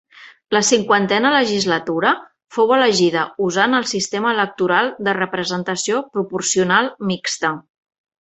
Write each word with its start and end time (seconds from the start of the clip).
La 0.55 0.59
cinquantena 0.67 1.31
legislatura 1.33 2.13
fou 2.57 2.73
elegida 2.77 3.25
usant 3.49 3.79
el 3.81 3.85
sistema 3.91 4.31
electoral 4.37 4.89
de 5.09 5.15
representació 5.19 6.01
proporcional 6.17 6.91
mixta. 7.13 7.53